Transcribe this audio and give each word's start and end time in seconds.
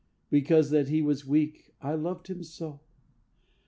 Because 0.31 0.71
that 0.71 0.89
he 0.89 1.03
was 1.03 1.27
weak 1.27 1.75
I 1.79 1.93
loved 1.93 2.25
him 2.25 2.41
so... 2.41 2.79